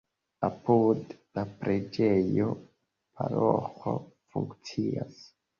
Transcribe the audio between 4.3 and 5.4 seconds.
funkcias.